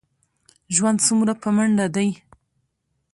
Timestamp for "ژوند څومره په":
0.75-1.49